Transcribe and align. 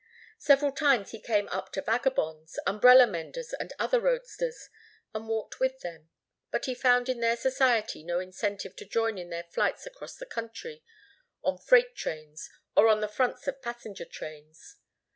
Several 0.39 0.71
times 0.71 1.11
he 1.11 1.19
came 1.21 1.47
up 1.49 1.71
to 1.73 1.81
vagabonds, 1.83 2.57
umbrella 2.65 3.05
menders 3.05 3.53
and 3.53 3.71
other 3.77 3.99
roadsters, 3.99 4.67
and 5.13 5.27
walked 5.27 5.59
with 5.59 5.81
them, 5.81 6.09
but 6.49 6.65
he 6.65 6.73
found 6.73 7.07
in 7.07 7.19
their 7.19 7.37
society 7.37 8.01
no 8.03 8.19
incentive 8.19 8.75
to 8.77 8.85
join 8.85 9.19
in 9.19 9.29
their 9.29 9.43
flights 9.51 9.85
across 9.85 10.17
country 10.17 10.83
on 11.43 11.59
freight 11.59 11.95
trains 11.95 12.49
or 12.75 12.87
on 12.87 13.01
the 13.01 13.07
fronts 13.07 13.47
of 13.47 13.61
passenger 13.61 14.05
trains. 14.05 14.77